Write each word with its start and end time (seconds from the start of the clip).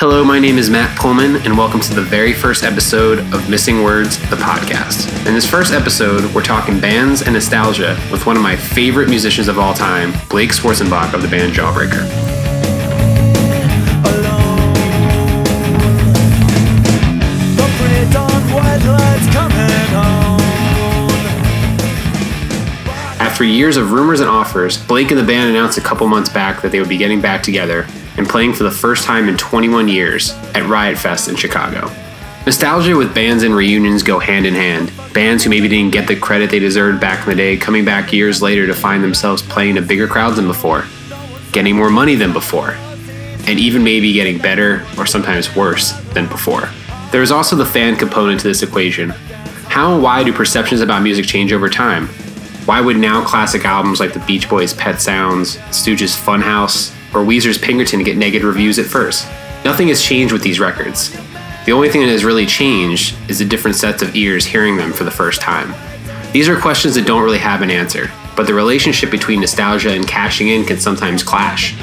Hello, 0.00 0.24
my 0.24 0.40
name 0.40 0.58
is 0.58 0.68
Matt 0.68 0.98
Pullman, 0.98 1.36
and 1.46 1.56
welcome 1.56 1.78
to 1.78 1.94
the 1.94 2.02
very 2.02 2.32
first 2.32 2.64
episode 2.64 3.20
of 3.32 3.48
Missing 3.48 3.84
Words, 3.84 4.18
the 4.28 4.34
podcast. 4.34 5.06
In 5.24 5.34
this 5.34 5.48
first 5.48 5.72
episode, 5.72 6.34
we're 6.34 6.42
talking 6.42 6.80
bands 6.80 7.22
and 7.22 7.32
nostalgia 7.32 7.96
with 8.10 8.26
one 8.26 8.36
of 8.36 8.42
my 8.42 8.56
favorite 8.56 9.08
musicians 9.08 9.46
of 9.46 9.56
all 9.56 9.72
time, 9.72 10.12
Blake 10.28 10.50
Schwarzenbach 10.50 11.14
of 11.14 11.22
the 11.22 11.28
band 11.28 11.52
Jawbreaker. 11.52 12.02
After 23.20 23.44
years 23.44 23.76
of 23.76 23.92
rumors 23.92 24.18
and 24.18 24.28
offers, 24.28 24.76
Blake 24.76 25.12
and 25.12 25.20
the 25.20 25.24
band 25.24 25.50
announced 25.50 25.78
a 25.78 25.80
couple 25.80 26.08
months 26.08 26.30
back 26.30 26.62
that 26.62 26.72
they 26.72 26.80
would 26.80 26.88
be 26.88 26.98
getting 26.98 27.20
back 27.20 27.44
together 27.44 27.86
and 28.16 28.28
playing 28.28 28.52
for 28.52 28.62
the 28.62 28.70
first 28.70 29.04
time 29.04 29.28
in 29.28 29.36
21 29.36 29.88
years 29.88 30.32
at 30.54 30.68
Riot 30.68 30.98
Fest 30.98 31.28
in 31.28 31.36
Chicago. 31.36 31.90
Nostalgia 32.46 32.94
with 32.94 33.14
bands 33.14 33.42
and 33.42 33.56
reunions 33.56 34.02
go 34.02 34.18
hand 34.18 34.44
in 34.44 34.54
hand. 34.54 34.92
Bands 35.14 35.42
who 35.42 35.50
maybe 35.50 35.66
didn't 35.66 35.92
get 35.92 36.06
the 36.06 36.14
credit 36.14 36.50
they 36.50 36.58
deserved 36.58 37.00
back 37.00 37.26
in 37.26 37.30
the 37.30 37.36
day 37.36 37.56
coming 37.56 37.84
back 37.86 38.12
years 38.12 38.42
later 38.42 38.66
to 38.66 38.74
find 38.74 39.02
themselves 39.02 39.40
playing 39.40 39.76
to 39.76 39.82
bigger 39.82 40.06
crowds 40.06 40.36
than 40.36 40.46
before, 40.46 40.84
getting 41.52 41.74
more 41.74 41.88
money 41.88 42.16
than 42.16 42.34
before, 42.34 42.72
and 43.46 43.58
even 43.58 43.82
maybe 43.82 44.12
getting 44.12 44.38
better 44.38 44.86
or 44.98 45.06
sometimes 45.06 45.56
worse 45.56 45.92
than 46.12 46.28
before. 46.28 46.68
There 47.12 47.22
is 47.22 47.30
also 47.30 47.56
the 47.56 47.64
fan 47.64 47.96
component 47.96 48.40
to 48.40 48.48
this 48.48 48.62
equation. 48.62 49.10
How 49.68 49.94
and 49.94 50.02
why 50.02 50.22
do 50.22 50.32
perceptions 50.32 50.82
about 50.82 51.02
music 51.02 51.24
change 51.24 51.52
over 51.52 51.70
time? 51.70 52.08
Why 52.66 52.80
would 52.80 52.96
now 52.96 53.24
classic 53.24 53.64
albums 53.64 54.00
like 54.00 54.12
the 54.12 54.20
Beach 54.20 54.50
Boys' 54.50 54.74
Pet 54.74 55.00
Sounds, 55.00 55.56
Stooges' 55.68 56.16
Funhouse, 56.16 56.94
or 57.14 57.24
Weezer's 57.24 57.58
Pinkerton 57.58 57.98
to 57.98 58.04
get 58.04 58.16
negative 58.16 58.48
reviews 58.48 58.78
at 58.78 58.86
first? 58.86 59.26
Nothing 59.64 59.88
has 59.88 60.02
changed 60.02 60.32
with 60.32 60.42
these 60.42 60.60
records. 60.60 61.10
The 61.64 61.72
only 61.72 61.88
thing 61.88 62.02
that 62.02 62.08
has 62.08 62.24
really 62.24 62.44
changed 62.44 63.16
is 63.30 63.38
the 63.38 63.44
different 63.44 63.76
sets 63.76 64.02
of 64.02 64.14
ears 64.14 64.44
hearing 64.44 64.76
them 64.76 64.92
for 64.92 65.04
the 65.04 65.10
first 65.10 65.40
time. 65.40 65.74
These 66.32 66.48
are 66.48 66.60
questions 66.60 66.94
that 66.96 67.06
don't 67.06 67.22
really 67.22 67.38
have 67.38 67.62
an 67.62 67.70
answer, 67.70 68.10
but 68.36 68.46
the 68.46 68.54
relationship 68.54 69.10
between 69.10 69.40
nostalgia 69.40 69.92
and 69.92 70.06
cashing 70.06 70.48
in 70.48 70.64
can 70.64 70.78
sometimes 70.78 71.22
clash, 71.22 71.74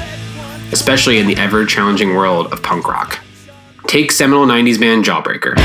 especially 0.72 1.18
in 1.18 1.26
the 1.26 1.36
ever 1.36 1.66
challenging 1.66 2.14
world 2.14 2.52
of 2.52 2.62
punk 2.62 2.86
rock. 2.86 3.18
Take 3.86 4.12
seminal 4.12 4.46
90s 4.46 4.78
band 4.78 5.04
Jawbreaker. 5.04 5.56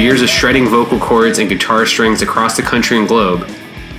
Years 0.00 0.22
of 0.22 0.28
shredding 0.28 0.66
vocal 0.66 0.98
cords 0.98 1.38
and 1.38 1.48
guitar 1.48 1.84
strings 1.84 2.22
across 2.22 2.56
the 2.56 2.62
country 2.62 2.98
and 2.98 3.06
globe, 3.06 3.46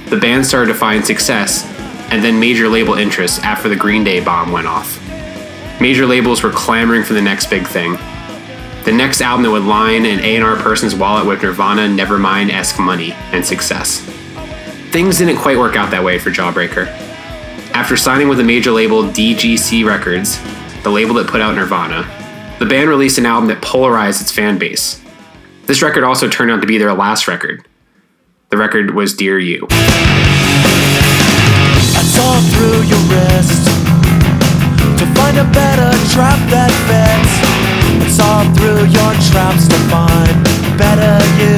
the 0.10 0.18
band 0.18 0.46
started 0.46 0.72
to 0.72 0.78
find 0.78 1.06
success 1.06 1.66
and 2.12 2.24
then 2.24 2.40
major 2.40 2.68
label 2.68 2.96
interest 2.96 3.44
after 3.44 3.70
the 3.70 3.76
Green 3.76 4.04
Day 4.04 4.20
bomb 4.20 4.52
went 4.52 4.68
off. 4.68 5.00
Major 5.80 6.06
labels 6.06 6.44
were 6.44 6.52
clamoring 6.52 7.04
for 7.04 7.14
the 7.14 7.22
next 7.22 7.50
big 7.50 7.68
thing. 7.68 7.94
The 8.84 8.92
next 8.92 9.22
album 9.22 9.44
that 9.44 9.52
would 9.52 9.64
line 9.64 10.06
an 10.06 10.20
A&R 10.20 10.56
person's 10.58 10.96
wallet 10.96 11.26
with 11.26 11.42
Nirvana 11.42 11.82
Nevermind-esque 11.82 12.80
money 12.80 13.14
and 13.32 13.46
success. 13.46 14.02
Things 14.92 15.20
didn't 15.20 15.38
quite 15.38 15.58
work 15.58 15.76
out 15.76 15.92
that 15.92 16.04
way 16.04 16.20
for 16.20 16.30
Jawbreaker. 16.30 16.88
After 17.74 17.96
signing 17.96 18.28
with 18.28 18.38
the 18.38 18.44
major 18.44 18.72
label 18.72 19.04
DGC 19.04 19.86
Records, 19.86 20.40
the 20.84 20.90
label 20.90 21.16
that 21.16 21.28
put 21.28 21.42
out 21.42 21.56
Nirvana, 21.56 22.04
the 22.60 22.66
band 22.66 22.90
released 22.90 23.18
an 23.18 23.26
album 23.26 23.48
that 23.50 23.62
polarized 23.62 24.22
its 24.22 24.32
fan 24.32 24.58
base. 24.58 25.01
This 25.72 25.82
record 25.82 26.04
also 26.04 26.28
turned 26.28 26.52
out 26.52 26.60
to 26.60 26.68
be 26.68 26.78
their 26.78 26.94
last 26.94 27.30
record. 27.30 27.66
The 28.50 28.58
record 28.58 28.94
was 28.94 29.16
Dear 29.16 29.40
You. 29.40 29.68
I 29.72 29.78
saw 32.04 32.42
through 32.52 32.84
your 32.92 33.00
wrist 33.08 33.72
to 35.00 35.06
find 35.16 35.38
a 35.38 35.48
better 35.56 35.96
trap 36.12 36.38
that 36.52 36.68
fits. 36.92 37.40
I 38.04 38.10
saw 38.12 38.44
through 38.52 38.84
your 38.92 39.16
traps 39.32 39.70
to 39.70 39.80
find 39.88 40.44
better 40.78 41.24
you, 41.40 41.56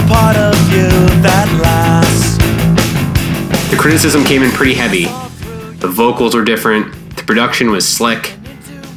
a 0.00 0.02
part 0.08 0.38
of 0.38 0.56
you 0.72 0.88
that 1.20 1.44
lasts. 1.62 2.38
The 3.70 3.76
criticism 3.76 4.24
came 4.24 4.42
in 4.42 4.50
pretty 4.52 4.72
heavy. 4.72 5.04
The 5.76 5.88
vocals 5.88 6.34
were 6.34 6.42
different, 6.42 6.90
the 7.16 7.22
production 7.22 7.70
was 7.70 7.86
slick, 7.86 8.32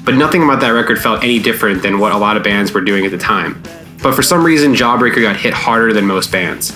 but 0.05 0.15
nothing 0.15 0.43
about 0.43 0.61
that 0.61 0.69
record 0.69 0.97
felt 0.97 1.25
any 1.25 1.39
different 1.39 1.83
than 1.83 1.99
what 1.99 2.13
a 2.13 2.17
lot 2.17 2.37
of 2.37 2.43
bands 2.43 2.71
were 2.71 2.79
doing 2.79 3.03
at 3.03 3.11
the 3.11 3.17
time. 3.17 3.61
But 4.05 4.13
for 4.13 4.21
some 4.21 4.43
reason, 4.43 4.75
Jawbreaker 4.75 5.19
got 5.19 5.35
hit 5.35 5.51
harder 5.51 5.91
than 5.91 6.05
most 6.05 6.31
bands. 6.31 6.69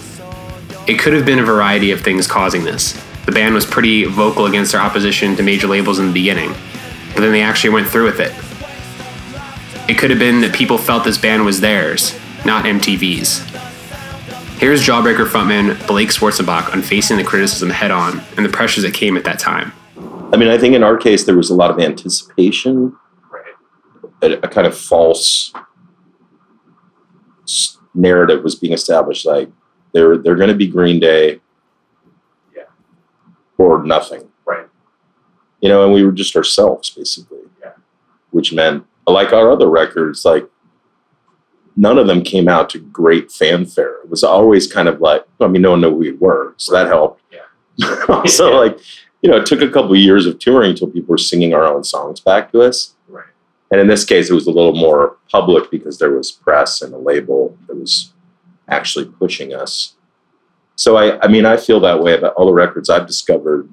It 0.88 0.98
could 0.98 1.14
have 1.14 1.28
been 1.28 1.38
a 1.38 1.44
variety 1.44 1.92
of 1.92 2.02
things 2.02 2.26
causing 2.26 2.64
this. 2.64 3.00
The 3.28 3.32
band 3.32 3.54
was 3.54 3.68
pretty 3.68 4.06
vocal 4.06 4.48
against 4.48 4.72
their 4.72 4.82
opposition 4.82 5.36
to 5.36 5.44
major 5.44 5.68
labels 5.68 6.00
in 6.00 6.08
the 6.08 6.12
beginning, 6.12 6.50
but 7.14 7.22
then 7.22 7.32
they 7.32 7.44
actually 7.44 7.70
went 7.70 7.88
through 7.88 8.06
with 8.06 8.20
it. 8.20 8.32
It 9.88 10.00
could 10.00 10.10
have 10.10 10.18
been 10.18 10.42
that 10.42 10.56
people 10.56 10.80
felt 10.80 11.04
this 11.04 11.20
band 11.20 11.46
was 11.46 11.62
theirs, 11.62 12.18
not 12.46 12.66
MTV's. 12.66 13.42
Here's 14.60 14.84
Jawbreaker 14.84 15.28
frontman 15.28 15.86
Blake 15.86 16.10
Schwarzenbach 16.10 16.74
on 16.74 16.82
facing 16.82 17.18
the 17.18 17.24
criticism 17.24 17.70
head 17.70 17.92
on 17.92 18.24
and 18.38 18.44
the 18.44 18.50
pressures 18.50 18.84
that 18.86 18.96
came 18.96 19.16
at 19.16 19.24
that 19.26 19.38
time. 19.38 19.72
I 20.34 20.38
mean, 20.38 20.48
I 20.50 20.58
think 20.58 20.74
in 20.74 20.84
our 20.84 20.98
case, 20.98 21.26
there 21.26 21.38
was 21.38 21.52
a 21.52 21.56
lot 21.56 21.70
of 21.70 21.80
anticipation, 21.80 22.98
a, 24.24 24.32
a 24.32 24.48
kind 24.48 24.66
of 24.66 24.76
false 24.76 25.54
s- 25.56 25.64
narrative 27.94 28.44
was 28.44 28.56
being 28.56 28.74
established. 28.74 29.26
Like 29.26 29.50
they're 29.94 30.18
they're 30.18 30.36
going 30.36 30.50
to 30.50 30.56
be 30.56 30.68
Green 30.68 31.00
Day, 31.00 31.40
Yeah. 32.56 32.64
or 33.58 33.84
nothing, 33.84 34.30
Right. 34.46 34.68
You 35.62 35.70
know, 35.70 35.84
and 35.84 35.94
we 35.94 36.04
were 36.04 36.12
just 36.12 36.36
ourselves 36.36 36.90
basically, 36.90 37.40
Yeah. 37.62 37.72
Which 38.32 38.54
meant, 38.54 38.86
like 39.08 39.34
our 39.34 39.50
other 39.52 39.70
records, 39.70 40.24
like 40.26 40.48
none 41.76 41.98
of 41.98 42.08
them 42.08 42.22
came 42.22 42.48
out 42.48 42.70
to 42.72 42.80
great 42.80 43.32
fanfare. 43.32 44.02
It 44.04 44.10
was 44.10 44.24
always 44.24 44.72
kind 44.72 44.88
of 44.88 45.02
like, 45.02 45.26
I 45.40 45.48
mean, 45.48 45.62
no 45.62 45.72
one 45.72 45.82
knew 45.82 45.90
who 45.92 45.96
we 45.98 46.12
were, 46.12 46.54
so 46.58 46.74
that 46.74 46.88
helped. 46.88 47.22
Yeah. 47.32 48.24
so 48.26 48.52
like, 48.60 48.78
you 49.22 49.30
know, 49.30 49.38
it 49.38 49.46
took 49.46 49.62
a 49.62 49.70
couple 49.70 49.92
of 49.94 49.98
years 49.98 50.26
of 50.26 50.40
touring 50.40 50.72
until 50.72 50.88
people 50.88 51.10
were 51.10 51.18
singing 51.18 51.54
our 51.54 51.66
own 51.66 51.84
songs 51.84 52.20
back 52.20 52.52
to 52.52 52.62
us. 52.62 52.94
Right. 53.08 53.26
And 53.72 53.80
in 53.80 53.88
this 53.88 54.04
case, 54.06 54.30
it 54.30 54.34
was 54.34 54.48
a 54.48 54.52
little 54.52 54.74
more 54.76 55.18
public 55.32 55.70
because 55.70 56.00
there 56.00 56.12
was 56.12 56.32
press 56.32 56.82
and 56.82 56.94
a 56.94 56.98
label 56.98 57.58
that 57.68 57.76
was 57.76 58.14
actually 58.68 59.06
pushing 59.06 59.54
us. 59.54 59.96
So 60.76 60.96
I, 60.98 61.20
I 61.24 61.28
mean, 61.28 61.46
I 61.46 61.58
feel 61.58 61.80
that 61.82 62.02
way 62.02 62.14
about 62.18 62.34
all 62.34 62.46
the 62.48 62.54
records 62.54 62.90
I've 62.90 63.06
discovered. 63.08 63.70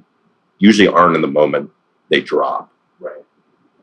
Usually 0.58 0.88
aren't 0.88 1.14
in 1.16 1.22
the 1.22 1.28
moment 1.28 1.70
they 2.08 2.20
drop. 2.20 2.70
Right. 3.00 3.22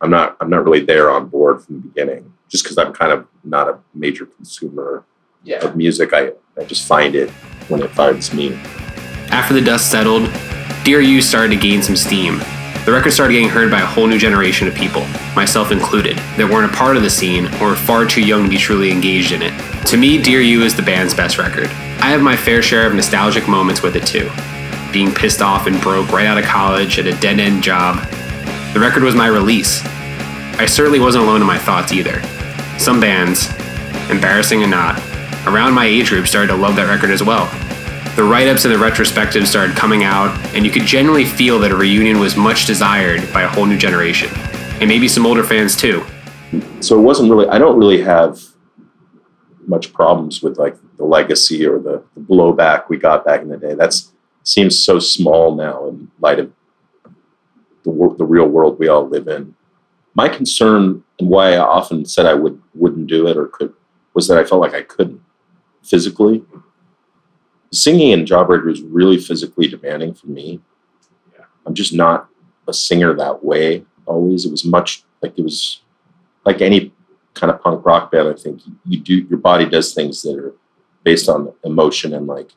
I'm 0.01 0.09
not, 0.09 0.38
I'm 0.40 0.50
not 0.50 0.63
really 0.66 0.84
there 0.85 1.09
on 1.12 1.29
board 1.29 1.63
from 1.63 1.75
the 1.75 1.81
beginning, 1.88 2.34
just 2.50 2.63
because 2.63 2.78
I'm 2.78 2.94
kind 2.94 3.12
of 3.12 3.28
not 3.44 3.68
a 3.69 3.80
major 3.94 4.25
consumer 4.25 5.03
Yeah. 5.44 5.63
of 5.66 5.75
music. 5.75 6.13
I, 6.13 6.31
I 6.59 6.63
just 6.66 6.88
find 6.88 7.16
it 7.16 7.30
when 7.69 7.81
it 7.81 7.90
finds 7.91 8.34
me. 8.34 8.53
After 9.30 9.53
the 9.53 9.62
dust 9.62 9.90
settled, 9.90 10.30
Dear 10.84 11.00
You 11.01 11.22
started 11.22 11.56
to 11.56 11.59
gain 11.62 11.81
some 11.81 11.95
steam. 11.95 12.41
The 12.85 12.91
record 12.91 13.13
started 13.13 13.31
getting 13.31 13.47
heard 13.47 13.71
by 13.71 13.79
a 13.79 13.85
whole 13.85 14.07
new 14.07 14.17
generation 14.17 14.67
of 14.67 14.75
people, 14.75 15.05
myself 15.38 15.71
included, 15.71 16.17
that 16.35 16.49
weren't 16.51 16.69
a 16.69 16.75
part 16.75 16.97
of 16.97 17.03
the 17.03 17.09
scene 17.09 17.45
or 17.55 17.69
were 17.69 17.75
far 17.75 18.05
too 18.05 18.21
young 18.21 18.44
to 18.44 18.49
be 18.49 18.57
truly 18.57 18.91
engaged 18.91 19.31
in 19.31 19.41
it. 19.41 19.53
To 19.88 19.95
me, 19.95 20.21
Dear 20.21 20.41
You 20.41 20.63
is 20.63 20.75
the 20.75 20.81
band's 20.81 21.13
best 21.13 21.38
record. 21.38 21.67
I 22.01 22.09
have 22.09 22.21
my 22.21 22.35
fair 22.35 22.61
share 22.61 22.85
of 22.85 22.94
nostalgic 22.94 23.47
moments 23.47 23.81
with 23.81 23.95
it 23.95 24.05
too. 24.05 24.29
Being 24.91 25.13
pissed 25.13 25.41
off 25.41 25.65
and 25.65 25.80
broke 25.80 26.12
right 26.12 26.25
out 26.25 26.38
of 26.38 26.44
college 26.44 27.00
at 27.00 27.07
a 27.07 27.18
dead 27.21 27.39
end 27.39 27.63
job. 27.63 28.06
The 28.74 28.81
record 28.81 29.03
was 29.03 29.15
my 29.15 29.27
release. 29.27 29.81
I 30.59 30.65
certainly 30.65 31.00
wasn't 31.00 31.24
alone 31.24 31.39
in 31.39 31.47
my 31.47 31.57
thoughts 31.57 31.94
either. 31.94 32.21
Some 32.77 33.00
bands, 33.00 33.47
embarrassing 34.12 34.62
or 34.62 34.68
not, 34.68 35.01
around 35.47 35.74
my 35.74 35.86
age 35.86 36.09
group 36.09 36.27
started 36.27 36.47
to 36.47 36.56
love 36.56 36.75
that 36.75 36.89
record 36.89 37.12
as 37.12 37.24
well. 37.24 37.45
The 38.15 38.24
write 38.24 38.48
ups 38.48 38.65
and 38.65 38.74
the 38.74 38.77
retrospectives 38.77 39.48
started 39.48 39.75
coming 39.75 40.04
out, 40.04 40.38
and 40.56 40.65
you 40.65 40.71
could 40.71 40.83
generally 40.83 41.25
feel 41.25 41.57
that 41.60 41.71
a 41.71 41.75
reunion 41.75 42.19
was 42.19 42.36
much 42.36 42.68
desired 42.68 43.21
by 43.33 43.42
a 43.42 43.48
whole 43.48 43.65
new 43.65 43.77
generation, 43.77 44.30
and 44.80 44.88
maybe 44.88 45.07
some 45.07 45.25
older 45.25 45.44
fans 45.44 45.75
too. 45.75 46.04
so 46.80 47.00
it 47.00 47.01
wasn't 47.01 47.27
really 47.27 47.48
i 47.48 47.57
don't 47.57 47.77
really 47.80 48.00
have 48.00 48.39
much 49.65 49.92
problems 49.94 50.44
with 50.44 50.60
like 50.60 50.75
the 50.98 51.04
legacy 51.04 51.65
or 51.65 51.80
the, 51.80 52.04
the 52.13 52.21
blowback 52.21 52.89
we 52.89 52.98
got 52.98 53.25
back 53.25 53.42
in 53.42 53.48
the 53.48 53.57
day. 53.57 53.74
That's 53.74 54.12
seems 54.44 54.77
so 54.77 55.00
small 55.00 55.56
now 55.56 55.88
in 55.88 56.12
light 56.19 56.38
of 56.38 56.51
the, 57.83 58.15
the 58.18 58.25
real 58.25 58.45
world 58.45 58.77
we 58.77 58.89
all 58.89 59.07
live 59.07 59.27
in. 59.27 59.56
My 60.15 60.27
concern 60.27 61.04
and 61.19 61.30
why 61.30 61.54
i 61.54 61.57
often 61.57 62.06
said 62.06 62.25
i 62.25 62.33
would 62.33 62.62
wouldn't 62.74 63.07
do 63.07 63.27
it 63.27 63.38
or 63.38 63.48
could 63.48 63.74
was 64.13 64.27
that 64.27 64.38
i 64.38 64.44
felt 64.44 64.62
like 64.62 64.74
i 64.74 64.81
couldn't 64.81 65.21
physically 65.81 66.44
singing 67.74 68.12
in 68.12 68.25
jawbreaker 68.25 68.66
was 68.66 68.81
really 68.81 69.18
physically 69.18 69.68
demanding 69.68 70.14
for 70.14 70.28
me 70.28 70.60
Yeah. 71.34 71.46
I'm 71.66 71.74
just 71.74 71.94
not 71.94 72.30
a 72.68 72.74
singer 72.74 73.14
that 73.16 73.44
way 73.44 73.86
always. 74.06 74.46
It 74.46 74.52
was 74.52 74.64
much 74.66 75.04
like 75.22 75.38
it 75.38 75.44
was 75.44 75.81
like 76.46 76.62
any 76.62 76.94
kind 77.34 77.52
of 77.52 77.62
punk 77.62 77.86
rock 77.86 78.12
band. 78.12 78.28
I 78.30 78.34
think 78.34 78.62
you 78.86 79.00
do 79.00 79.16
your 79.30 79.40
body 79.40 79.66
does 79.66 79.94
things 79.94 80.22
that 80.24 80.38
are 80.38 80.54
based 81.04 81.28
on 81.30 81.52
emotion 81.64 82.14
and 82.14 82.28
like 82.28 82.52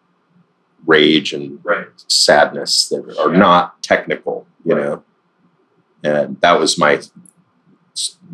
rage 0.87 1.33
and 1.33 1.59
Right. 1.65 1.89
sadness 2.09 2.89
that 2.91 3.17
are 3.19 3.33
Yeah. 3.33 3.39
not 3.39 3.83
technical, 3.83 4.47
you 4.65 4.75
Right. 4.75 4.85
know. 4.85 5.03
And 6.05 6.41
that 6.43 6.61
was 6.61 6.79
my 6.79 7.01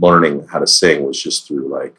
learning 0.00 0.46
how 0.48 0.58
to 0.58 0.66
sing 0.66 1.04
was 1.06 1.22
just 1.22 1.46
through 1.46 1.68
like 1.68 1.94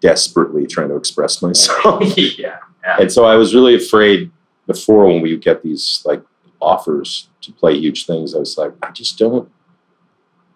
desperately 0.00 0.66
trying 0.66 0.88
to 0.90 0.96
express 0.96 1.40
myself. 1.42 2.16
yeah. 2.38 2.58
And 3.00 3.10
so 3.12 3.24
I 3.24 3.36
was 3.36 3.54
really 3.54 3.74
afraid 3.74 4.30
before 4.66 5.06
when 5.06 5.20
we 5.22 5.32
would 5.32 5.42
get 5.42 5.62
these 5.62 6.02
like 6.04 6.22
offers 6.60 7.28
to 7.42 7.52
play 7.52 7.76
huge 7.78 8.06
things. 8.06 8.34
I 8.34 8.38
was 8.38 8.56
like, 8.56 8.72
I 8.82 8.90
just 8.90 9.18
don't, 9.18 9.50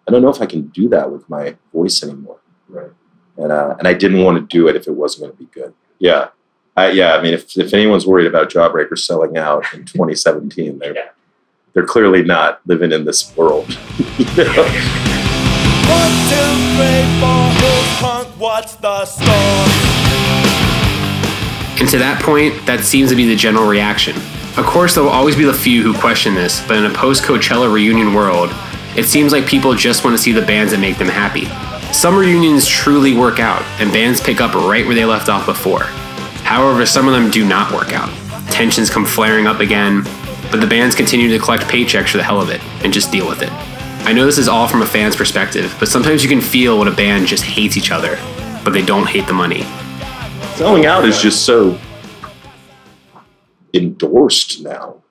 I 0.07 0.11
don't 0.11 0.21
know 0.21 0.29
if 0.29 0.41
I 0.41 0.45
can 0.45 0.67
do 0.69 0.89
that 0.89 1.11
with 1.11 1.29
my 1.29 1.55
voice 1.73 2.01
anymore. 2.03 2.39
Right. 2.67 2.91
And 3.37 3.51
uh, 3.51 3.75
and 3.79 3.87
I 3.87 3.93
didn't 3.93 4.23
want 4.23 4.37
to 4.37 4.57
do 4.57 4.67
it 4.67 4.75
if 4.75 4.87
it 4.87 4.91
wasn't 4.91 5.23
going 5.23 5.31
to 5.33 5.37
be 5.37 5.45
good. 5.61 5.73
Yeah. 5.99 6.29
I, 6.77 6.91
yeah, 6.91 7.15
I 7.15 7.21
mean, 7.21 7.33
if, 7.33 7.57
if 7.57 7.73
anyone's 7.73 8.05
worried 8.07 8.27
about 8.27 8.49
Jawbreaker 8.49 8.97
selling 8.97 9.37
out 9.37 9.65
in 9.73 9.85
2017, 9.85 10.79
they're 10.79 10.95
Yeah. 10.95 11.09
they're 11.73 11.85
clearly 11.85 12.23
not 12.23 12.61
living 12.65 12.91
in 12.91 13.05
this 13.05 13.35
world. 13.35 13.67
You 14.17 14.25
know? 14.37 14.63
One, 15.89 16.13
two, 16.29 16.49
three, 16.77 17.03
four, 17.19 17.49
who's 17.59 17.99
punk? 17.99 18.27
What's 18.39 18.75
the 18.75 19.05
score? 19.05 20.08
And 21.79 21.87
to 21.89 21.97
that 21.99 22.21
point, 22.21 22.53
that 22.65 22.81
seems 22.81 23.09
to 23.09 23.15
be 23.15 23.25
the 23.25 23.35
general 23.35 23.67
reaction. 23.67 24.15
Of 24.57 24.65
course, 24.65 24.95
there 24.95 25.03
will 25.03 25.11
always 25.11 25.35
be 25.35 25.45
the 25.45 25.53
few 25.53 25.81
who 25.81 25.93
question 25.97 26.35
this, 26.35 26.65
but 26.67 26.77
in 26.77 26.85
a 26.85 26.93
post 26.93 27.23
Coachella 27.23 27.71
reunion 27.71 28.13
world, 28.13 28.51
it 28.97 29.05
seems 29.05 29.31
like 29.31 29.47
people 29.47 29.73
just 29.73 30.03
want 30.03 30.15
to 30.15 30.21
see 30.21 30.33
the 30.33 30.41
bands 30.41 30.73
that 30.73 30.79
make 30.79 30.97
them 30.97 31.07
happy. 31.07 31.45
Some 31.93 32.17
reunions 32.17 32.67
truly 32.67 33.15
work 33.15 33.39
out, 33.39 33.61
and 33.79 33.91
bands 33.91 34.19
pick 34.19 34.41
up 34.41 34.53
right 34.53 34.85
where 34.85 34.95
they 34.95 35.05
left 35.05 35.29
off 35.29 35.45
before. 35.45 35.83
However, 36.43 36.85
some 36.85 37.07
of 37.07 37.13
them 37.13 37.31
do 37.31 37.45
not 37.47 37.71
work 37.71 37.93
out. 37.93 38.09
Tensions 38.51 38.89
come 38.89 39.05
flaring 39.05 39.47
up 39.47 39.61
again, 39.61 40.03
but 40.51 40.59
the 40.59 40.67
bands 40.67 40.95
continue 40.95 41.29
to 41.29 41.39
collect 41.39 41.63
paychecks 41.63 42.09
for 42.09 42.17
the 42.17 42.23
hell 42.23 42.41
of 42.41 42.49
it 42.49 42.61
and 42.83 42.91
just 42.91 43.11
deal 43.11 43.27
with 43.27 43.41
it. 43.41 43.51
I 44.05 44.11
know 44.11 44.25
this 44.25 44.37
is 44.37 44.47
all 44.47 44.67
from 44.67 44.81
a 44.81 44.85
fan's 44.85 45.15
perspective, 45.15 45.73
but 45.79 45.87
sometimes 45.87 46.23
you 46.23 46.29
can 46.29 46.41
feel 46.41 46.77
when 46.77 46.87
a 46.87 46.95
band 46.95 47.27
just 47.27 47.43
hates 47.43 47.77
each 47.77 47.91
other, 47.91 48.17
but 48.65 48.71
they 48.71 48.83
don't 48.83 49.07
hate 49.07 49.27
the 49.27 49.33
money. 49.33 49.63
Selling 50.59 50.85
out 50.85 51.05
is 51.05 51.21
just 51.21 51.45
so 51.45 51.79
endorsed 53.73 54.61
now. 54.61 55.01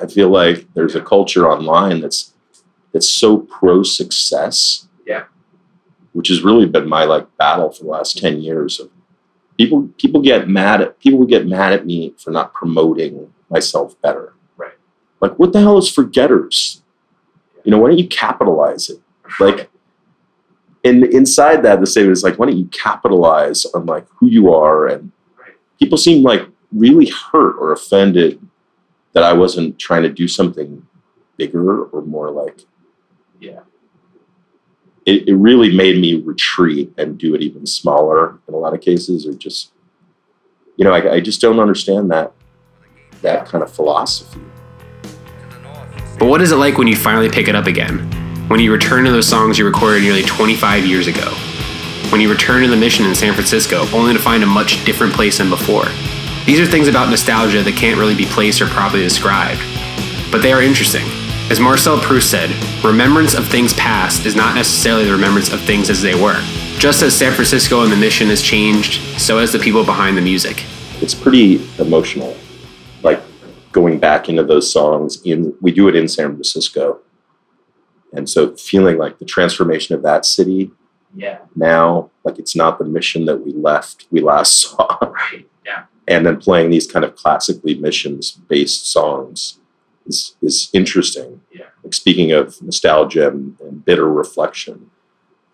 I 0.00 0.08
feel 0.08 0.30
like 0.30 0.66
there's 0.74 0.96
a 0.96 1.00
culture 1.00 1.48
online 1.48 2.00
that's 2.00 2.34
that's 2.92 3.08
so 3.08 3.38
pro 3.38 3.84
success. 3.84 4.88
Yeah. 5.06 5.26
Which 6.12 6.26
has 6.26 6.42
really 6.42 6.66
been 6.66 6.88
my 6.88 7.04
like 7.04 7.36
battle 7.36 7.70
for 7.70 7.84
the 7.84 7.90
last 7.90 8.18
10 8.18 8.40
years 8.40 8.80
of 8.80 8.90
people 9.56 9.88
people 9.96 10.20
get 10.20 10.48
mad 10.48 10.80
at 10.80 10.98
people 10.98 11.20
would 11.20 11.28
get 11.28 11.46
mad 11.46 11.72
at 11.72 11.86
me 11.86 12.12
for 12.18 12.32
not 12.32 12.52
promoting 12.52 13.32
myself 13.48 13.94
better. 14.02 14.34
Right. 14.56 14.74
Like 15.20 15.38
what 15.38 15.52
the 15.52 15.60
hell 15.60 15.78
is 15.78 15.88
forgetters? 15.88 16.82
You 17.62 17.70
know, 17.70 17.78
why 17.78 17.90
don't 17.90 17.98
you 17.98 18.08
capitalize 18.08 18.90
it? 18.90 19.00
Like 19.38 19.70
and 20.86 21.04
inside 21.04 21.62
that 21.62 21.80
the 21.80 21.86
same 21.86 22.10
is 22.10 22.22
like 22.22 22.38
why 22.38 22.46
don't 22.46 22.56
you 22.58 22.66
capitalize 22.66 23.64
on 23.74 23.84
like 23.86 24.06
who 24.16 24.26
you 24.28 24.52
are 24.52 24.86
and 24.86 25.10
people 25.78 25.98
seem 25.98 26.22
like 26.22 26.42
really 26.72 27.06
hurt 27.10 27.56
or 27.58 27.72
offended 27.72 28.40
that 29.12 29.22
I 29.22 29.32
wasn't 29.32 29.78
trying 29.78 30.02
to 30.02 30.08
do 30.10 30.28
something 30.28 30.86
bigger 31.36 31.84
or 31.84 32.02
more 32.02 32.30
like 32.30 32.60
Yeah. 33.40 33.60
it, 35.04 35.28
it 35.28 35.34
really 35.34 35.74
made 35.76 36.00
me 36.00 36.14
retreat 36.32 36.92
and 36.98 37.18
do 37.18 37.34
it 37.34 37.42
even 37.42 37.66
smaller 37.66 38.38
in 38.48 38.54
a 38.54 38.58
lot 38.58 38.72
of 38.74 38.80
cases 38.80 39.26
or 39.26 39.32
just 39.34 39.72
you 40.76 40.84
know 40.84 40.92
I, 40.92 41.14
I 41.16 41.20
just 41.20 41.40
don't 41.40 41.60
understand 41.60 42.10
that 42.10 42.32
that 43.22 43.46
kind 43.46 43.62
of 43.64 43.70
philosophy 43.72 44.40
But 46.18 46.26
what 46.28 46.40
is 46.40 46.52
it 46.52 46.56
like 46.56 46.78
when 46.78 46.86
you 46.86 46.96
finally 46.96 47.28
pick 47.28 47.46
it 47.48 47.54
up 47.54 47.66
again? 47.66 47.94
When 48.48 48.60
you 48.60 48.72
return 48.72 49.04
to 49.04 49.10
those 49.10 49.28
songs 49.28 49.58
you 49.58 49.66
recorded 49.66 50.02
nearly 50.02 50.22
25 50.22 50.86
years 50.86 51.08
ago? 51.08 51.30
When 52.10 52.20
you 52.20 52.30
return 52.30 52.62
to 52.62 52.68
the 52.68 52.76
mission 52.76 53.04
in 53.04 53.14
San 53.14 53.34
Francisco, 53.34 53.86
only 53.92 54.12
to 54.12 54.20
find 54.20 54.44
a 54.44 54.46
much 54.46 54.84
different 54.84 55.12
place 55.14 55.38
than 55.38 55.50
before? 55.50 55.86
These 56.44 56.60
are 56.60 56.66
things 56.66 56.86
about 56.86 57.10
nostalgia 57.10 57.64
that 57.64 57.74
can't 57.76 57.98
really 57.98 58.14
be 58.14 58.24
placed 58.26 58.62
or 58.62 58.66
properly 58.66 59.02
described. 59.02 59.60
But 60.30 60.42
they 60.42 60.52
are 60.52 60.62
interesting. 60.62 61.04
As 61.50 61.58
Marcel 61.58 61.98
Proust 61.98 62.30
said, 62.30 62.50
remembrance 62.84 63.34
of 63.34 63.48
things 63.48 63.72
past 63.74 64.24
is 64.26 64.36
not 64.36 64.54
necessarily 64.54 65.04
the 65.04 65.12
remembrance 65.12 65.52
of 65.52 65.60
things 65.62 65.90
as 65.90 66.00
they 66.00 66.14
were. 66.14 66.40
Just 66.78 67.02
as 67.02 67.16
San 67.16 67.32
Francisco 67.32 67.82
and 67.82 67.90
the 67.90 67.96
mission 67.96 68.28
has 68.28 68.42
changed, 68.42 69.00
so 69.20 69.38
has 69.38 69.52
the 69.52 69.58
people 69.58 69.84
behind 69.84 70.16
the 70.16 70.22
music. 70.22 70.64
it's 71.02 71.14
pretty 71.14 71.60
emotional 71.78 72.36
like 73.02 73.20
going 73.72 73.98
back 73.98 74.28
into 74.28 74.42
those 74.42 74.72
songs 74.72 75.20
in 75.24 75.54
we 75.60 75.70
do 75.70 75.88
it 75.88 75.96
in 75.96 76.08
san 76.08 76.28
francisco 76.28 76.98
and 78.16 78.28
so 78.28 78.54
feeling 78.56 78.96
like 78.98 79.18
the 79.18 79.24
transformation 79.24 79.94
of 79.94 80.02
that 80.02 80.24
city 80.26 80.70
Yeah, 81.14 81.38
now 81.54 82.10
like 82.24 82.38
it's 82.38 82.56
not 82.56 82.78
the 82.78 82.84
mission 82.84 83.24
that 83.26 83.38
we 83.44 83.52
left 83.52 84.06
we 84.10 84.20
last 84.20 84.50
saw 84.62 84.86
right. 85.00 85.46
Yeah. 85.64 85.84
and 86.08 86.24
then 86.26 86.36
playing 86.46 86.70
these 86.70 86.86
kind 86.90 87.04
of 87.04 87.14
classically 87.16 87.74
missions 87.74 88.32
based 88.32 88.82
songs 88.90 89.58
is 90.06 90.36
is 90.42 90.70
interesting 90.72 91.40
Yeah. 91.52 91.70
like 91.82 91.94
speaking 91.94 92.32
of 92.32 92.60
nostalgia 92.62 93.28
and, 93.28 93.56
and 93.60 93.84
bitter 93.84 94.08
reflection 94.22 94.90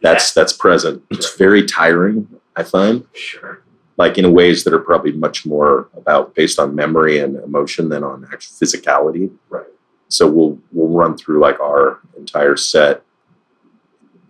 that's 0.00 0.32
that's 0.37 0.53
present 0.65 0.97
it's 1.11 1.37
very 1.44 1.62
tiring 1.65 2.17
i 2.56 2.62
find 2.62 2.97
Sure. 3.15 3.62
like 4.03 4.19
in 4.19 4.32
ways 4.41 4.65
that 4.65 4.75
are 4.75 4.85
probably 4.91 5.12
much 5.26 5.38
more 5.47 5.88
about 5.97 6.35
based 6.35 6.58
on 6.58 6.75
memory 6.75 7.19
and 7.25 7.37
emotion 7.50 7.88
than 7.93 8.03
on 8.11 8.26
actual 8.32 8.55
physicality. 8.61 9.25
Right. 9.56 9.71
So 10.12 10.26
we'll 10.31 10.59
we'll 10.73 10.88
run 10.88 11.17
through 11.17 11.41
like 11.41 11.59
our 11.61 12.00
entire 12.17 12.56
set. 12.56 13.03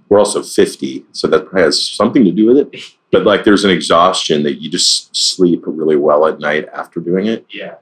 We're 0.09 0.19
also 0.19 0.43
50, 0.43 1.07
so 1.13 1.27
that 1.29 1.47
probably 1.47 1.63
has 1.63 1.91
something 1.91 2.23
to 2.25 2.31
do 2.33 2.47
with 2.47 2.59
it. 2.59 2.75
But 3.13 3.25
like 3.27 3.45
there's 3.45 3.63
an 3.67 3.71
exhaustion 3.71 4.43
that 4.45 4.55
you 4.63 4.71
just 4.71 5.15
sleep 5.15 5.65
really 5.67 5.97
well 5.97 6.27
at 6.27 6.41
night 6.41 6.67
after 6.73 6.99
doing 6.99 7.27
it. 7.27 7.45
Yeah. 7.53 7.75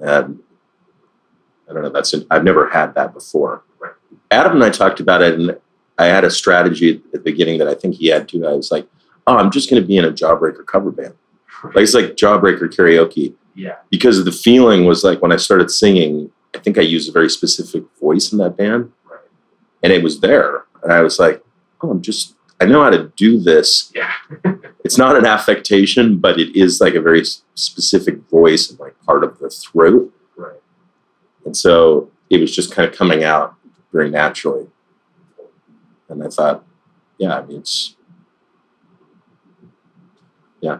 And 0.00 0.38
I 1.68 1.74
don't 1.74 1.82
know, 1.82 1.90
that's 1.90 2.14
an, 2.14 2.26
I've 2.30 2.44
never 2.44 2.66
had 2.70 2.94
that 2.94 3.12
before. 3.12 3.62
Right. 3.78 3.92
Adam 4.30 4.52
and 4.52 4.64
I 4.64 4.70
talked 4.70 5.00
about 5.00 5.20
it 5.20 5.38
and 5.38 5.54
I 5.98 6.06
had 6.06 6.24
a 6.24 6.30
strategy 6.30 6.92
at 6.94 7.12
the 7.12 7.18
beginning 7.18 7.58
that 7.58 7.68
I 7.68 7.74
think 7.74 7.96
he 7.96 8.06
had 8.06 8.26
too. 8.26 8.46
I 8.46 8.52
was 8.54 8.70
like, 8.72 8.88
oh, 9.26 9.36
I'm 9.36 9.50
just 9.50 9.68
going 9.68 9.82
to 9.82 9.86
be 9.86 9.98
in 9.98 10.06
a 10.06 10.12
Jawbreaker 10.12 10.64
cover 10.66 10.90
band. 10.90 11.12
Like 11.64 11.82
it's 11.82 11.92
like 11.92 12.16
Jawbreaker 12.16 12.72
karaoke 12.74 13.34
Yeah. 13.54 13.74
because 13.90 14.24
the 14.24 14.32
feeling 14.32 14.86
was 14.86 15.04
like 15.04 15.20
when 15.20 15.30
I 15.32 15.36
started 15.36 15.70
singing, 15.70 16.30
I 16.58 16.60
think 16.60 16.76
I 16.76 16.82
used 16.82 17.08
a 17.08 17.12
very 17.12 17.30
specific 17.30 17.84
voice 18.00 18.32
in 18.32 18.38
that 18.38 18.56
band 18.56 18.92
Right. 19.08 19.20
and 19.82 19.92
it 19.92 20.02
was 20.02 20.20
there. 20.20 20.64
And 20.82 20.92
I 20.92 21.02
was 21.02 21.18
like, 21.20 21.42
oh, 21.82 21.90
I'm 21.90 22.02
just, 22.02 22.34
I 22.60 22.64
know 22.66 22.82
how 22.82 22.90
to 22.90 23.12
do 23.16 23.38
this. 23.40 23.92
Yeah. 23.94 24.12
It's 24.84 24.96
not 24.96 25.16
an 25.16 25.26
affectation, 25.26 26.16
but 26.18 26.40
it 26.40 26.56
is 26.56 26.80
like 26.80 26.94
a 26.94 27.00
very 27.00 27.22
specific 27.54 28.16
voice 28.30 28.70
and 28.70 28.78
like 28.80 28.94
part 29.04 29.22
of 29.22 29.38
the 29.38 29.50
throat. 29.50 30.10
Right. 30.34 30.60
And 31.44 31.54
so 31.54 32.10
it 32.30 32.40
was 32.40 32.54
just 32.54 32.72
kind 32.72 32.88
of 32.88 32.96
coming 32.96 33.22
out 33.22 33.54
very 33.92 34.08
naturally. 34.08 34.66
And 36.08 36.24
I 36.24 36.28
thought, 36.28 36.64
yeah, 37.18 37.36
I 37.38 37.44
mean, 37.44 37.58
it's, 37.58 37.96
yeah, 40.62 40.78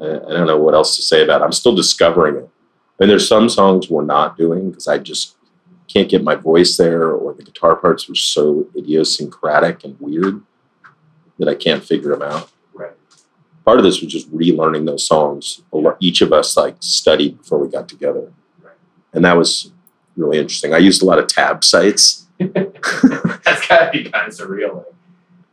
I, 0.00 0.04
I 0.06 0.32
don't 0.32 0.46
know 0.46 0.58
what 0.58 0.72
else 0.74 0.96
to 0.96 1.02
say 1.02 1.22
about 1.22 1.42
it. 1.42 1.44
I'm 1.44 1.52
still 1.52 1.74
discovering 1.74 2.36
it. 2.36 2.48
I 3.00 3.04
mean, 3.04 3.08
there's 3.08 3.26
some 3.28 3.48
songs 3.48 3.88
we're 3.88 4.04
not 4.04 4.36
doing 4.36 4.70
because 4.70 4.86
I 4.86 4.98
just 4.98 5.36
can't 5.88 6.08
get 6.08 6.22
my 6.22 6.34
voice 6.34 6.76
there, 6.76 7.10
or 7.12 7.32
the 7.32 7.42
guitar 7.42 7.74
parts 7.74 8.08
were 8.08 8.14
so 8.14 8.68
idiosyncratic 8.76 9.84
and 9.84 9.96
weird 9.98 10.42
that 11.38 11.48
I 11.48 11.54
can't 11.54 11.82
figure 11.82 12.10
them 12.10 12.22
out. 12.22 12.50
Right. 12.74 12.92
Part 13.64 13.78
of 13.78 13.84
this 13.84 14.02
was 14.02 14.12
just 14.12 14.30
relearning 14.32 14.84
those 14.86 15.06
songs. 15.06 15.62
Each 15.98 16.20
of 16.20 16.32
us 16.32 16.56
like 16.56 16.76
studied 16.80 17.38
before 17.38 17.58
we 17.58 17.68
got 17.68 17.88
together, 17.88 18.32
Right. 18.62 18.74
and 19.14 19.24
that 19.24 19.36
was 19.36 19.72
really 20.16 20.38
interesting. 20.38 20.74
I 20.74 20.78
used 20.78 21.02
a 21.02 21.06
lot 21.06 21.18
of 21.18 21.26
tab 21.26 21.64
sites. 21.64 22.26
That's 22.38 23.66
gotta 23.66 23.90
be 23.92 24.10
kind 24.10 24.28
of 24.28 24.34
surreal. 24.34 24.76
Like 24.76 24.94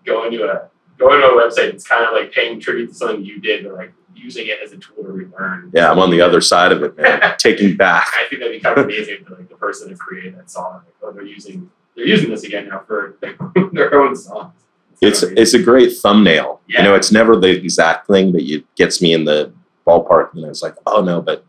going 0.06 0.32
to 0.34 0.44
a 0.44 0.70
going 1.00 1.22
to 1.22 1.27
a 1.27 1.32
website, 1.32 1.70
it's 1.74 1.88
kind 1.88 2.06
of 2.06 2.12
like 2.13 2.32
paying 2.34 2.60
tribute 2.60 2.89
to 2.89 2.94
something 2.94 3.24
you 3.24 3.39
did, 3.39 3.63
but 3.63 3.74
like 3.75 3.94
using 4.18 4.48
it 4.48 4.58
as 4.64 4.72
a 4.72 4.78
tool 4.78 5.04
to 5.04 5.12
relearn. 5.12 5.72
Yeah, 5.74 5.92
I'm 5.92 6.00
on 6.00 6.10
the 6.10 6.22
other 6.22 6.42
side 6.42 6.72
of 6.72 6.84
it, 6.84 6.98
man. 6.98 7.36
Taking 7.38 7.78
back. 7.78 8.08
I 8.16 8.28
think 8.30 8.42
that'd 8.42 8.56
be 8.56 8.60
kind 8.60 8.78
of 8.78 8.86
amazing 8.86 9.24
for 9.26 9.36
like 9.36 9.50
the 9.50 9.56
person 9.56 9.90
that 9.90 10.00
created 10.00 10.38
that 10.38 10.50
song. 10.50 10.82
Like, 10.86 10.94
oh, 11.04 11.12
they're 11.12 11.26
using 11.26 11.70
they're 11.96 12.06
using 12.06 12.30
this 12.30 12.44
again 12.44 12.70
now 12.70 12.84
for 12.86 13.18
their 13.74 13.96
own 13.96 14.16
songs. 14.16 14.54
It's 15.02 15.20
So 15.20 15.30
it's 15.36 15.54
a 15.54 15.62
great 15.62 15.98
thumbnail. 15.98 16.62
Yeah. 16.68 16.80
You 16.80 16.84
know, 16.86 16.96
it's 16.96 17.12
never 17.12 17.36
the 17.36 17.50
exact 17.50 18.08
thing, 18.08 18.32
but 18.32 18.42
it 18.42 18.64
gets 18.76 19.02
me 19.02 19.14
in 19.14 19.26
the 19.26 19.54
ballpark. 19.86 20.34
And 20.34 20.46
I 20.46 20.50
was 20.50 20.62
like, 20.62 20.76
oh 20.86 21.02
no, 21.02 21.22
but 21.22 21.46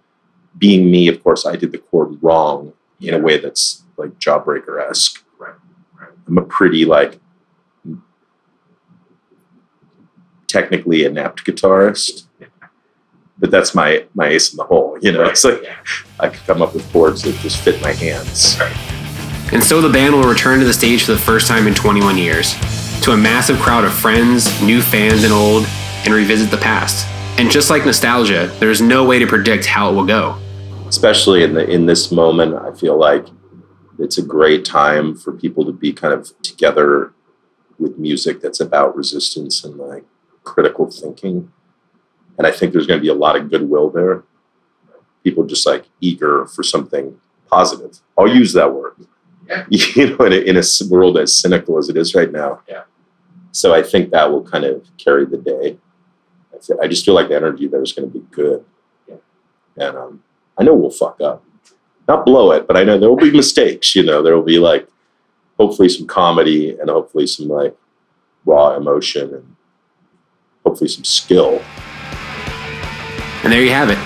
being 0.57 0.91
me, 0.91 1.09
of 1.09 1.23
course, 1.23 1.47
I 1.47 1.57
did 1.57 1.73
the 1.73 1.79
chord 1.79 2.23
wrong 2.23 2.73
in 3.01 3.15
a 3.15 3.19
way 3.19 3.39
that's 3.39 3.85
like 3.97 4.19
Jawbreaker 4.19 4.81
esque. 4.91 5.25
Right, 5.39 5.55
right. 5.99 6.11
I'm 6.27 6.39
a 6.39 6.43
pretty 6.43 6.85
like 6.85 7.21
technically 10.49 11.05
inept 11.05 11.45
guitarist, 11.45 12.27
but 13.39 13.51
that's 13.51 13.75
my 13.75 14.05
my 14.15 14.29
ace 14.29 14.53
in 14.53 14.57
the 14.57 14.65
hole. 14.65 14.99
You 15.01 15.13
know, 15.13 15.23
Right, 15.23 15.31
it's 15.33 15.45
like 15.45 15.63
yeah. 15.63 15.77
I 16.21 16.29
could 16.29 16.45
come 16.47 16.63
up 16.63 16.75
with 16.75 16.91
chords 16.93 17.23
that 17.23 17.35
just 17.37 17.61
fit 17.63 17.81
my 17.83 17.93
hands. 17.93 18.59
And 19.53 19.65
so 19.65 19.81
the 19.81 19.89
band 19.89 20.15
will 20.15 20.25
return 20.29 20.59
to 20.61 20.67
the 20.67 20.75
stage 20.75 21.05
for 21.05 21.13
the 21.13 21.19
first 21.19 21.49
time 21.49 21.67
in 21.67 21.75
21 21.75 22.19
years, 22.19 22.55
to 23.03 23.13
a 23.13 23.17
massive 23.17 23.59
crowd 23.61 23.85
of 23.85 23.95
friends, 23.95 24.61
new 24.63 24.83
fans, 24.83 25.25
and 25.25 25.33
old, 25.33 25.65
and 26.05 26.13
revisit 26.13 26.51
the 26.51 26.59
past. 26.59 27.07
And 27.39 27.51
just 27.51 27.71
like 27.71 27.87
nostalgia, 27.87 28.55
there's 28.61 28.83
no 28.83 29.05
way 29.05 29.19
to 29.19 29.27
predict 29.27 29.65
how 29.65 29.91
it 29.91 29.95
will 29.95 30.05
go. 30.07 30.37
especially 30.89 31.43
in 31.45 31.55
the 31.55 31.69
in 31.69 31.85
this 31.87 32.11
moment 32.11 32.55
i 32.55 32.73
feel 32.73 32.97
like 32.99 33.27
it's 33.99 34.17
a 34.17 34.23
great 34.23 34.65
time 34.65 35.15
for 35.15 35.33
people 35.33 35.63
to 35.67 35.73
be 35.73 35.93
kind 35.93 36.15
of 36.15 36.33
together 36.43 37.13
with 37.79 37.99
music 37.99 38.41
that's 38.41 38.61
about 38.61 38.97
resistance 38.97 39.63
and 39.65 39.77
like 39.77 40.05
critical 40.45 40.91
thinking 40.91 41.53
and 42.39 42.47
i 42.47 42.51
think 42.51 42.73
there's 42.73 42.87
going 42.87 42.99
to 42.99 43.03
be 43.03 43.09
a 43.09 43.15
lot 43.15 43.37
of 43.37 43.51
goodwill 43.51 43.91
there 43.91 44.23
people 45.25 45.45
just 45.45 45.67
like 45.67 45.85
eager 46.01 46.47
for 46.47 46.63
something 46.63 47.19
positive 47.51 47.99
i'll 48.17 48.29
use 48.43 48.53
that 48.53 48.73
word 48.73 48.95
Yeah. 49.49 49.67
you 49.71 50.17
know 50.17 50.25
in 50.25 50.33
a, 50.33 50.37
in 50.37 50.57
a 50.57 50.63
world 50.91 51.19
as 51.19 51.37
cynical 51.37 51.79
as 51.79 51.89
it 51.89 51.97
is 51.97 52.15
right 52.15 52.31
now 52.33 52.61
Yeah. 52.69 52.85
so 53.53 53.75
i 53.75 53.83
think 53.83 54.11
that 54.11 54.31
will 54.31 54.45
kind 54.45 54.65
of 54.65 54.87
carry 54.97 55.25
the 55.27 55.39
day 55.39 55.79
I 56.53 56.85
I 56.85 56.89
just 56.89 57.05
feel 57.05 57.15
like 57.15 57.29
the 57.29 57.37
energy 57.37 57.69
there 57.69 57.83
is 57.83 57.93
going 57.93 58.11
to 58.11 58.19
be 58.19 58.25
good 58.31 58.65
Yeah. 59.09 59.17
and 59.77 59.97
um, 59.97 60.23
I 60.59 60.65
know 60.65 60.75
we'll 60.75 60.91
fuck 60.91 61.21
up. 61.21 61.45
Not 62.09 62.25
blow 62.27 62.51
it, 62.51 62.67
but 62.67 62.77
I 62.77 62.83
know 62.83 62.99
there 62.99 63.09
will 63.11 63.17
be 63.31 63.31
mistakes. 63.31 63.95
You 63.95 64.03
know, 64.03 64.23
there 64.25 64.35
will 64.35 64.43
be 64.55 64.59
like 64.59 64.89
hopefully 65.57 65.89
some 65.89 66.07
comedy 66.09 66.77
and 66.77 66.91
hopefully 66.91 67.29
some 67.29 67.47
like 67.47 67.77
raw 68.45 68.75
emotion 68.75 69.33
and 69.35 69.57
hopefully 70.65 70.89
some 70.89 71.05
skill. 71.05 71.63
And 73.45 73.53
there 73.53 73.63
you 73.63 73.71
have 73.71 73.91
it. 73.91 73.99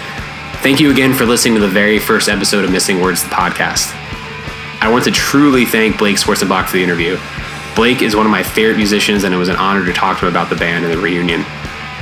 Thank 0.63 0.79
you 0.79 0.91
again 0.91 1.13
for 1.13 1.25
listening 1.25 1.55
to 1.55 1.61
the 1.61 1.69
very 1.69 1.99
first 1.99 2.29
episode 2.29 2.65
of 2.65 2.71
Missing 2.71 3.01
Words, 3.01 3.23
the 3.23 3.31
podcast. 3.31 3.91
I 4.81 4.89
want 4.91 5.05
to 5.05 5.11
truly 5.11 5.65
thank 5.65 5.99
Blake 5.99 6.17
Schwarzenbach 6.17 6.67
for 6.67 6.73
the 6.73 6.83
interview. 6.83 7.19
Blake 7.75 8.03
is 8.03 8.15
one 8.15 8.27
of 8.27 8.33
my 8.33 8.43
favorite 8.43 8.77
musicians, 8.77 9.25
and 9.25 9.35
it 9.35 9.39
was 9.39 9.49
an 9.49 9.57
honor 9.57 9.85
to 9.85 9.93
talk 9.93 10.19
to 10.19 10.27
him 10.27 10.33
about 10.33 10.51
the 10.51 10.57
band 10.57 10.85
and 10.85 10.93
the 10.93 10.99
reunion. 10.99 11.45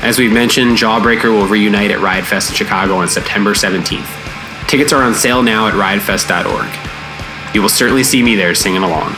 As 0.03 0.19
we've 0.19 0.33
mentioned, 0.33 0.77
Jawbreaker 0.77 1.31
will 1.33 1.47
reunite 1.47 1.91
at 1.91 2.01
Riot 2.01 2.27
Fest 2.27 2.51
in 2.51 2.57
Chicago 2.57 2.97
on 2.97 3.09
September 3.09 3.53
17th. 3.53 4.69
Tickets 4.69 4.93
are 4.93 5.03
on 5.03 5.15
sale 5.15 5.43
now 5.43 5.69
at 5.69 5.75
riotfest.org. 5.75 7.55
You 7.55 7.63
will 7.63 7.69
certainly 7.69 8.03
see 8.03 8.23
me 8.23 8.35
there 8.35 8.55
singing 8.55 8.83
along. 8.83 9.15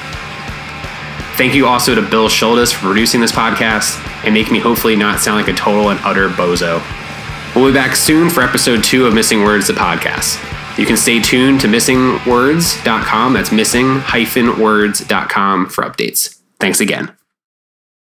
Thank 1.37 1.55
you 1.55 1.67
also 1.67 1.95
to 1.95 2.03
Bill 2.03 2.29
Schultes 2.29 2.73
for 2.73 2.87
producing 2.87 3.21
this 3.21 3.33
podcast 3.33 3.99
and 4.25 4.35
making 4.35 4.53
me 4.53 4.61
hopefully 4.61 4.97
not 4.97 5.21
sound 5.21 5.39
like 5.39 5.53
a 5.53 5.57
total 5.57 5.91
and 5.91 6.01
utter 6.05 6.29
bozo. 6.29 6.83
We'll 7.55 7.67
be 7.67 7.73
back 7.75 7.95
soon 7.95 8.31
for 8.31 8.43
episode 8.43 8.83
two 8.83 9.07
of 9.07 9.13
Missing 9.15 9.43
Words, 9.43 9.67
the 9.67 9.75
podcast. 9.75 10.39
You 10.79 10.87
can 10.87 10.97
stay 10.97 11.21
tuned 11.21 11.61
to 11.61 11.69
missingwords.com. 11.69 13.35
That's 13.35 13.53
missing-words.com 13.53 15.69
for 15.69 15.85
updates. 15.85 16.41
Thanks 16.59 16.81
again. 16.81 17.15